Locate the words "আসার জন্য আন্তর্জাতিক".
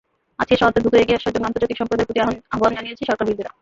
1.19-1.77